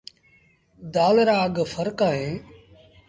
دآل 0.93 1.17
رآ 1.27 1.37
اگھ 1.45 1.59
ڦرڪ 1.71 1.99
اهيݩ۔ 2.07 2.37